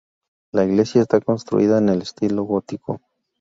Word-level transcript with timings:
La 0.51 0.63
iglesia 0.65 1.03
está 1.03 1.19
construida 1.21 1.77
en 1.77 1.89
estilo 1.91 2.41
gótico. 2.41 3.01